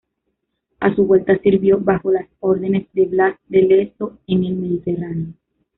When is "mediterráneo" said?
4.55-5.33